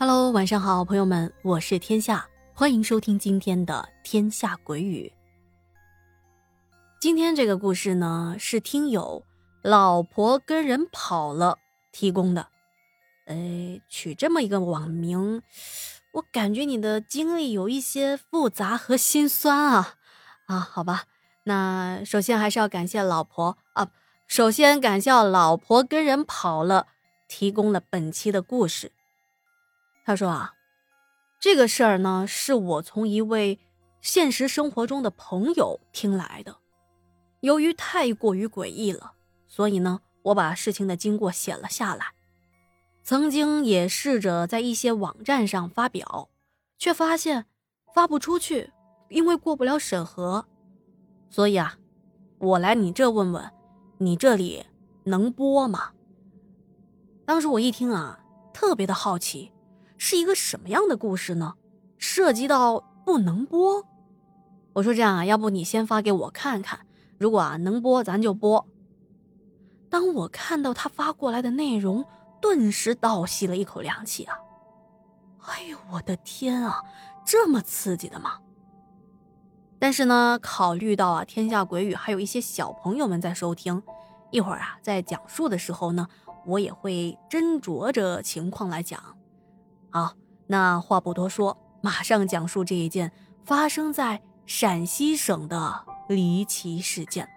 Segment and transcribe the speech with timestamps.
[0.00, 5.12] Hello，晚上好，朋友们，我是天下，欢迎收听今天的《天下鬼语》。
[7.00, 9.24] 今天这个故事呢，是听友
[9.60, 11.58] 老婆跟人跑了
[11.90, 12.46] 提供的。
[13.26, 15.42] 哎，取这么一个网名，
[16.12, 19.94] 我感觉你的经历有一些复杂和心酸啊
[20.46, 21.06] 啊，好吧，
[21.42, 23.90] 那首先还是要感谢老婆啊，
[24.28, 26.86] 首先感谢老婆跟人跑了
[27.26, 28.92] 提供了本期的故事。
[30.08, 30.54] 他说啊，
[31.38, 33.58] 这个事儿呢，是我从一位
[34.00, 36.56] 现实生活中的朋友听来的。
[37.40, 39.12] 由于太过于诡异了，
[39.46, 42.06] 所以呢，我把事情的经过写了下来。
[43.04, 46.30] 曾经也试着在一些网站上发表，
[46.78, 47.44] 却发现
[47.94, 48.72] 发不出去，
[49.10, 50.46] 因为过不了审核。
[51.28, 51.76] 所以啊，
[52.38, 53.52] 我来你这问问，
[53.98, 54.64] 你这里
[55.04, 55.90] 能播吗？
[57.26, 58.18] 当时我一听啊，
[58.54, 59.52] 特别的好奇。
[59.98, 61.54] 是一个什么样的故事呢？
[61.98, 63.84] 涉及到不能播，
[64.74, 66.86] 我说这样啊，要不你先发给我看看，
[67.18, 68.64] 如果啊能播，咱就播。
[69.90, 72.04] 当我看到他发过来的内容，
[72.40, 74.38] 顿时倒吸了一口凉气啊！
[75.40, 76.84] 哎呦，我的天啊，
[77.24, 78.38] 这么刺激的吗？
[79.80, 83.82] 但是呢，考虑到啊，天下鬼语还有一些小朋友们在收听，
[84.30, 86.06] 一会儿啊在讲述的时候呢，
[86.46, 89.17] 我也会斟酌着情况来讲。
[89.90, 90.12] 好，
[90.46, 93.10] 那话不多说，马上讲述这一件
[93.44, 97.28] 发生在陕西省的离奇事件。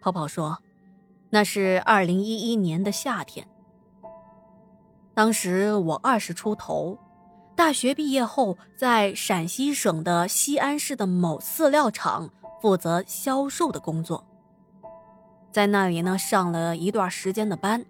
[0.00, 0.58] 泡泡说，
[1.30, 3.48] 那是二零一一年的夏天，
[5.14, 6.98] 当时我二十出头，
[7.56, 12.28] 大学毕业后在陕西省的西安市的某饲料厂
[12.60, 14.26] 负责销售的工作，
[15.50, 17.86] 在那里呢上了一段时间的班。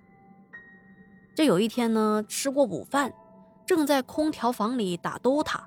[1.35, 3.13] 这有一天呢，吃过午饭，
[3.67, 5.61] 正在空调房里打 DOTA。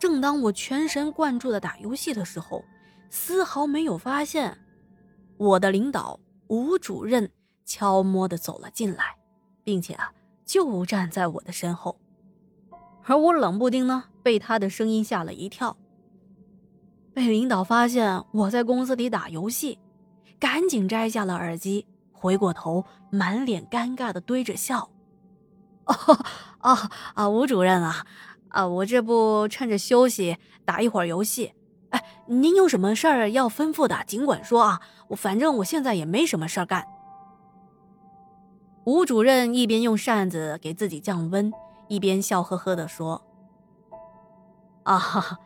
[0.00, 2.64] 正当我全神贯注的打游戏的时候，
[3.10, 4.56] 丝毫没有发现
[5.36, 7.30] 我的领导吴主任
[7.66, 9.16] 悄摸的走了进来，
[9.64, 10.12] 并且啊，
[10.46, 11.98] 就站在我的身后。
[13.04, 15.76] 而我冷不丁呢，被他的声音吓了一跳。
[17.12, 19.78] 被领导发现我在公司里打游戏，
[20.38, 21.86] 赶紧摘下了耳机。
[22.18, 24.90] 回过头，满脸尴尬的堆着笑。
[25.84, 25.94] 哦
[26.60, 26.76] 哦
[27.14, 28.04] 啊，吴主任啊，
[28.48, 31.54] 啊，我这不趁着休息打一会儿游戏。
[31.90, 34.80] 哎，您有什么事儿要吩咐的，尽管说啊。
[35.08, 36.86] 我反正我现在也没什么事儿干。
[38.84, 41.50] 吴主任一边用扇子给自己降温，
[41.88, 43.22] 一边笑呵呵的说
[44.84, 45.38] ：“啊，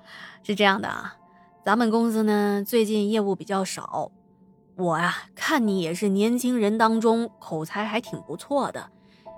[0.43, 1.17] 是这样的啊，
[1.65, 4.11] 咱们公司呢最近业务比较少。”
[4.77, 8.91] 我呀，看你也是年轻人当中口才还挺不错的，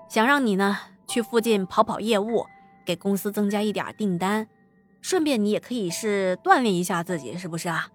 [0.09, 2.45] 想让你呢去附近跑跑业务，
[2.85, 4.47] 给公司增加一点订单，
[5.01, 7.89] 顺便你也可以是锻炼一下自己，是不是啊？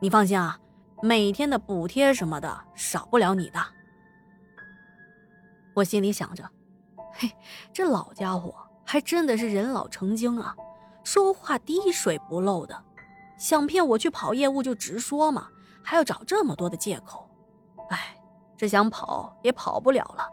[0.00, 0.58] 你放心啊，
[1.02, 3.58] 每天的补贴什么的少不了你的。
[5.72, 6.48] 我心里想着，
[7.14, 7.30] 嘿，
[7.72, 10.54] 这老家伙还真的是人老成精啊，
[11.02, 12.84] 说话滴水不漏的，
[13.38, 15.48] 想骗我去跑业务就直说嘛。
[15.84, 17.28] 还要找这么多的借口，
[17.90, 18.16] 哎，
[18.56, 20.26] 这想跑也跑不了了。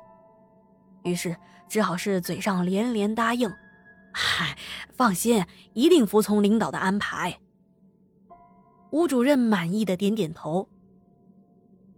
[1.04, 1.36] 于是
[1.68, 3.52] 只好是嘴上连连答应
[4.14, 4.58] ：“嗨，
[4.94, 7.40] 放心，一定服从领导的安排。”
[8.92, 10.70] 吴主任满意的点点头：“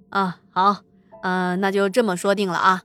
[0.10, 0.78] 啊，好，
[1.22, 2.84] 嗯，那就这么说定了啊。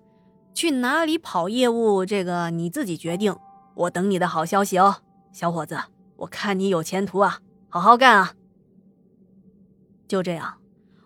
[0.55, 3.37] 去哪里跑业务，这个你自己决定。
[3.75, 4.97] 我等你的好消息哦，
[5.33, 5.79] 小伙子，
[6.17, 8.33] 我看你有前途啊，好好干啊。”
[10.09, 10.55] 就这样，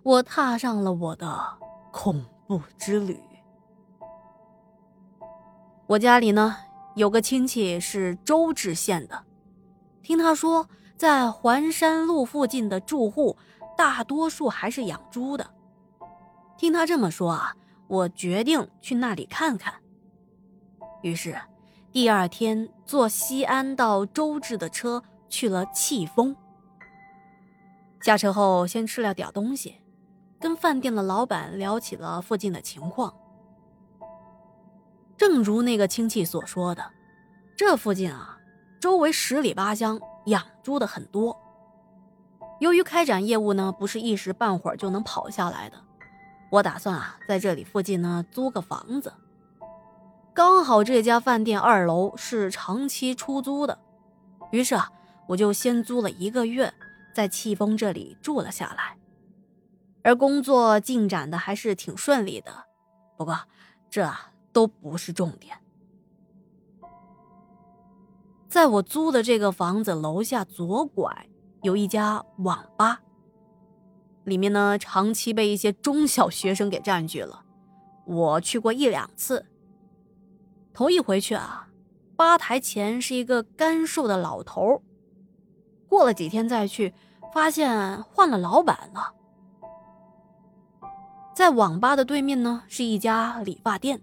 [0.04, 1.58] 我踏上了我的
[1.90, 3.20] 恐怖之旅。
[5.88, 6.56] 我家里呢
[6.94, 9.25] 有个亲戚是周至县的，
[10.02, 13.37] 听他说，在环山路附近的住户
[13.76, 15.50] 大多数还是养猪的。
[16.56, 17.56] 听他这么说啊，
[17.88, 19.75] 我决定去那里看看。
[21.02, 21.37] 于是，
[21.90, 26.37] 第二天坐西安到周至的车去了庆丰。
[28.02, 29.76] 下车后，先吃了点东西，
[30.40, 33.14] 跟饭店的老板聊起了附近的情况。
[35.16, 36.84] 正如那个亲戚所说的，
[37.56, 38.38] 这附近啊，
[38.81, 41.38] 周围十里八乡养猪的很多。
[42.58, 45.76] 由于开展业务呢，不是一时半会儿就能跑下来的，
[46.50, 49.12] 我打算啊，在这里附近呢租个房子。
[50.34, 53.78] 刚好这家饭店二楼是长期出租的，
[54.50, 54.90] 于是啊，
[55.28, 56.75] 我就先租了一个月。
[57.12, 58.97] 在气风这里住了下来，
[60.03, 62.64] 而工作进展的还是挺顺利的。
[63.17, 63.38] 不过，
[63.91, 64.11] 这
[64.53, 65.56] 都不是重点。
[68.49, 71.26] 在我租的这个房子楼下左拐
[71.62, 73.00] 有一家网吧，
[74.25, 77.44] 里面呢长期被一些中小学生给占据了。
[78.05, 79.47] 我去过一两次，
[80.75, 81.69] 头一回去啊，
[82.17, 84.82] 吧台前是一个干瘦的老头。
[85.93, 86.94] 过了几天再去，
[87.35, 89.12] 发现换了老板了。
[91.35, 94.00] 在网吧的对面呢，是一家理发店，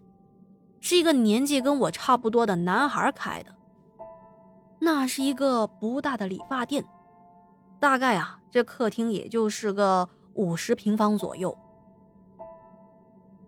[0.79, 3.55] 是一个年纪跟我差不多的男孩开的。
[4.77, 6.85] 那是一个不大的理发店，
[7.79, 11.57] 大概啊，这客厅也就是个五十平方左右。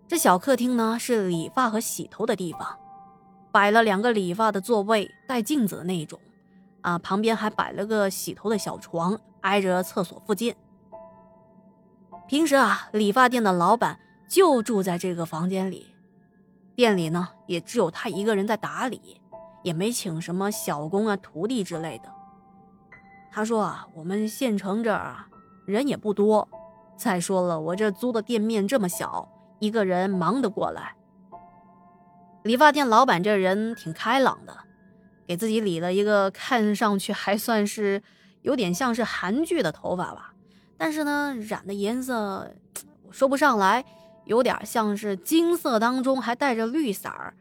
[0.08, 2.76] 这小客厅呢，是理发和洗头的地方，
[3.52, 6.18] 摆了两个理发的座位，带镜子的那种，
[6.82, 10.54] 啊，旁边还摆了个洗头的小床，挨着厕所附近。
[12.28, 13.98] 平时啊，理发店的老板
[14.28, 15.94] 就住在这个房间里，
[16.76, 19.20] 店里呢，也只有他一个人在打理。
[19.62, 22.12] 也没请什么小工啊、徒弟之类的。
[23.30, 25.28] 他说啊，我们县城这儿啊
[25.66, 26.48] 人也不多，
[26.96, 29.28] 再说了，我这租的店面这么小，
[29.60, 30.96] 一个人忙得过来。
[32.42, 34.52] 理发店老板这人挺开朗的，
[35.32, 38.02] 给自己理了一个看上去还算是
[38.42, 40.34] 有点像是韩剧的头发吧，
[40.76, 42.54] 但是呢，染的颜色
[43.06, 43.82] 我说不上来，
[44.26, 47.32] 有点像是金色当中还带着绿色儿，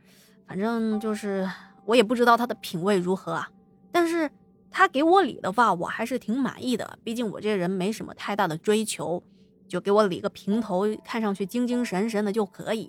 [0.48, 1.50] 反正就是。
[1.84, 3.50] 我也不知道他的品味如何啊，
[3.92, 4.30] 但是
[4.70, 6.98] 他给我理的话，我还是挺满意的。
[7.04, 9.22] 毕竟我这人没什么太大的追求，
[9.68, 12.88] 就给我理个平头，看上去精精神神的就可以。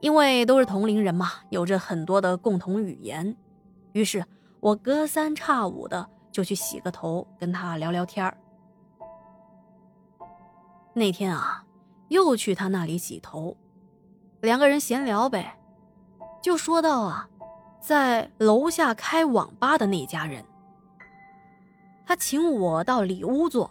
[0.00, 3.36] 因为都是同龄人嘛，有着很多的共同语言，
[3.92, 4.24] 于是
[4.58, 8.34] 我隔三差五的就去洗个头，跟他聊聊天
[10.94, 11.64] 那天啊，
[12.08, 13.56] 又去他那里洗头，
[14.40, 15.56] 两个人闲聊呗。
[16.42, 17.28] 就说到啊，
[17.80, 20.42] 在楼下开网吧的那家人，
[22.06, 23.70] 他请我到里屋坐。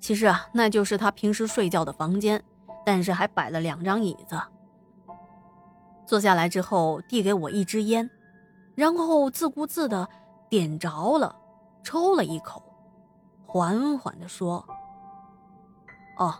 [0.00, 2.42] 其实啊，那就是他平时睡觉的房间，
[2.86, 4.40] 但是还摆了两张椅子。
[6.08, 8.08] 坐下来之后，递给我一支烟，
[8.74, 10.08] 然后自顾自的
[10.48, 11.36] 点着了，
[11.82, 12.62] 抽了一口，
[13.44, 14.66] 缓缓的说
[16.16, 16.34] ：“哦，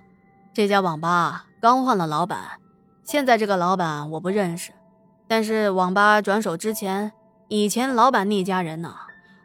[0.54, 2.58] 这家网吧刚换了老板，
[3.04, 4.72] 现在这个老板我不认识。”
[5.28, 7.12] 但是网吧转手之前，
[7.48, 8.96] 以前老板那家人呢，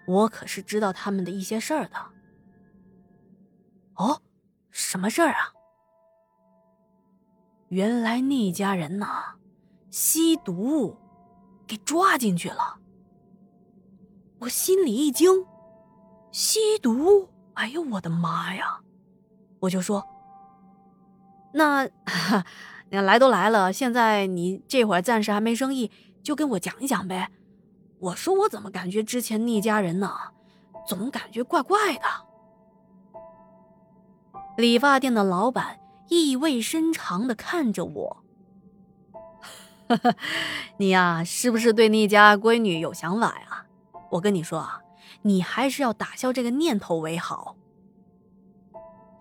[0.07, 1.97] 我可是知道他们的一些事儿的。
[3.95, 4.21] 哦，
[4.71, 5.51] 什么事儿啊？
[7.67, 9.07] 原来那家人呢，
[9.93, 10.97] 吸毒，
[11.67, 12.79] 给抓进去了。
[14.39, 15.45] 我心里一惊，
[16.31, 17.29] 吸毒？
[17.53, 18.81] 哎呦我的妈呀！
[19.59, 20.03] 我就说，
[21.53, 21.87] 那。
[22.89, 25.91] 你来都来了，现在你这会儿暂时还没生意，
[26.23, 27.29] 就跟我讲一讲呗。
[27.99, 30.11] 我说我怎么感觉之前那家人呢，
[30.87, 32.01] 总感觉怪怪的。
[34.57, 38.22] 理发店的老板意味深长的看着我，
[40.77, 43.65] 你呀，是不是对那家闺女有想法呀？
[44.11, 44.81] 我跟你说啊，
[45.23, 47.55] 你还是要打消这个念头为好。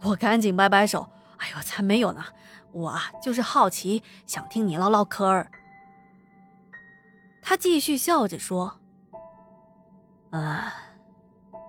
[0.03, 2.25] 我赶紧摆摆手，哎呦，才没有呢。
[2.73, 5.51] 我啊，就是好奇，想听你唠唠嗑儿。
[7.43, 8.81] 他继续笑着说
[10.31, 10.73] ：“啊，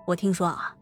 [0.06, 0.74] 我听说啊，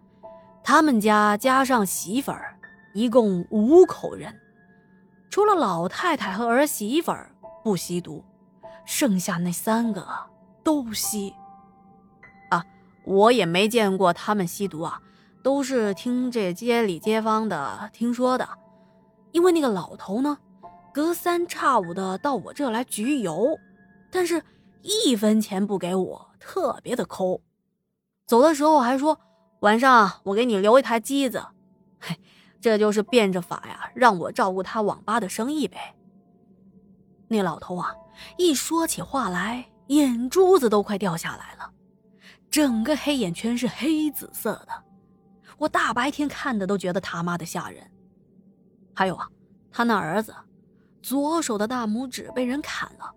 [0.63, 2.57] 他们家加上媳妇儿，
[2.95, 4.41] 一共五口人，
[5.29, 7.32] 除了老太太和儿媳妇儿
[7.63, 8.25] 不吸毒，
[8.85, 10.07] 剩下那三个
[10.63, 11.35] 都吸。
[12.51, 12.65] 啊，
[13.05, 15.01] 我也没见过他们吸毒啊，
[15.43, 18.49] 都是听这街里街坊的听说的。”
[19.33, 20.37] 因为那个老头呢，
[20.93, 23.59] 隔三差五的到我这来焗油，
[24.11, 24.43] 但是
[24.83, 27.41] 一分钱不给我，特别的抠。
[28.27, 29.19] 走的时候还说
[29.61, 31.43] 晚上我给你留一台机子，
[31.99, 32.21] 嘿，
[32.61, 35.95] 这就是变着法呀，让我照顾他网吧的生意呗。
[37.33, 37.95] 那老头啊，
[38.37, 41.73] 一说起话来，眼珠子都快掉下来了，
[42.51, 44.85] 整个黑眼圈是黑紫色的，
[45.57, 47.91] 我大白天看的都觉得他妈的吓人。
[48.95, 49.27] 还有啊，
[49.71, 50.35] 他那儿子
[51.01, 53.11] 左手的大拇指被人砍了，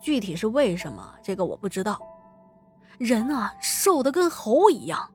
[0.00, 2.00] 具体是为什么，这个我不知道。
[2.96, 5.12] 人啊，瘦的跟猴一样，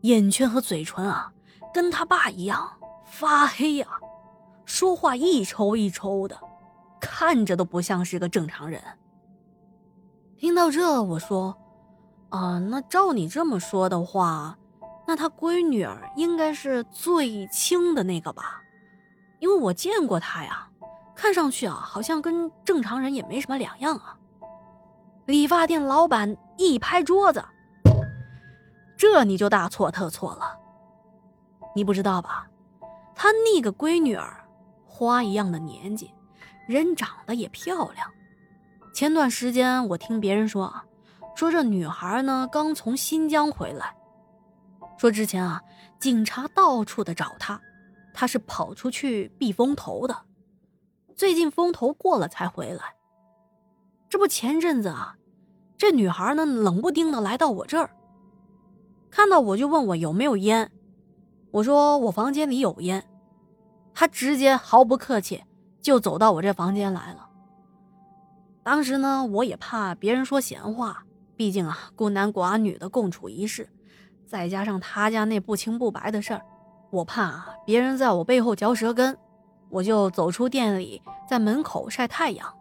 [0.00, 1.32] 眼圈和嘴唇啊，
[1.72, 2.68] 跟他爸一样
[3.04, 3.86] 发黑呀，
[4.64, 6.36] 说话一抽一抽的，
[7.00, 8.82] 看着都不像是个正常人。
[10.36, 11.56] 听到这，我说
[12.30, 14.56] ：“啊，那照你这么说的话。”
[15.08, 18.60] 那他闺女儿应该是最轻的那个吧，
[19.38, 20.68] 因为我见过他呀，
[21.14, 24.18] 看上去啊，好像跟正常人也没什么两样啊。
[25.26, 27.44] 理发店老板一拍桌子
[28.98, 30.58] ：“这你就大错特错了！
[31.72, 32.48] 你不知道吧？
[33.14, 34.44] 他那个闺女儿，
[34.84, 36.12] 花一样的年纪，
[36.66, 38.10] 人长得也漂亮。
[38.92, 40.84] 前段时间我听别人说啊，
[41.34, 43.94] 说这女孩呢刚从新疆回来，
[44.98, 45.62] 说之前啊
[45.98, 47.60] 警察到处的找她，
[48.12, 50.22] 她是跑出去避风头的，
[51.14, 52.94] 最近风头过了才回来。
[54.08, 55.16] 这不前阵子啊，
[55.76, 57.90] 这女孩呢冷不丁的来到我这儿，
[59.10, 60.70] 看到我就问我有没有烟。”
[61.52, 63.08] 我说我房间里有烟，
[63.94, 65.42] 他直接毫不客气
[65.86, 67.28] 就走到我这房间来了。
[68.64, 71.04] 当时呢，我也怕别人说闲话，
[71.36, 73.68] 毕竟啊，孤男寡女的共处一室，
[74.26, 76.42] 再加上他家那不清不白的事儿，
[76.90, 79.16] 我怕啊别人在我背后嚼舌根，
[79.68, 82.52] 我就走出店里，在门口晒太阳。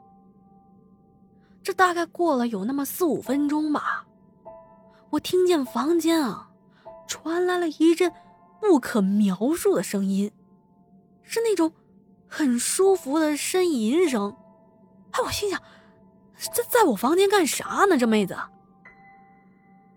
[1.63, 4.05] 这大概过了有那么四五分钟吧，
[5.09, 6.51] 我听见房间啊
[7.07, 8.13] 传来了一阵。
[8.61, 10.31] 不可描述的声音，
[11.21, 11.71] 是那种
[12.27, 14.35] 很舒服的呻吟声。
[15.11, 15.61] 哎，我心想，
[16.53, 17.97] 这在我房间干啥呢？
[17.97, 18.37] 这妹子。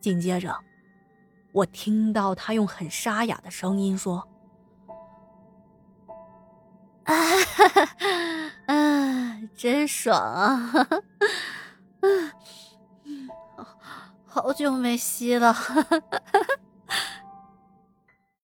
[0.01, 0.57] 紧接着，
[1.53, 4.29] 我听到她用很沙哑的声音说
[7.05, 7.15] ：“啊，
[8.67, 10.73] 啊，真爽啊！
[12.01, 12.33] 嗯，
[14.25, 15.57] 好久没吸了。”